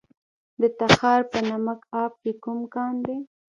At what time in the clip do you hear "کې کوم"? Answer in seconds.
2.21-2.59